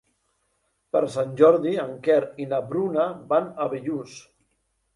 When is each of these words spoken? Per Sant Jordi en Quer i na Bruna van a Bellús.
Per 0.95 1.01
Sant 1.15 1.35
Jordi 1.41 1.75
en 1.85 1.93
Quer 2.09 2.17
i 2.45 2.49
na 2.55 2.63
Bruna 2.73 3.07
van 3.35 3.49
a 3.67 3.71
Bellús. 3.77 4.21